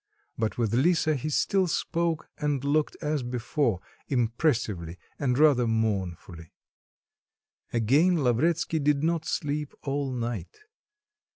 But 0.35 0.57
with 0.57 0.73
Lisa 0.73 1.13
he 1.13 1.29
still 1.29 1.67
spoke 1.67 2.27
and 2.39 2.63
looked 2.63 2.97
as 3.03 3.21
before, 3.21 3.81
impressively 4.07 4.97
and 5.19 5.37
rather 5.37 5.67
mournfully. 5.67 6.51
Again 7.71 8.23
Lavretsky 8.23 8.79
did 8.79 9.03
not 9.03 9.25
sleep 9.25 9.75
all 9.83 10.11
night. 10.11 10.57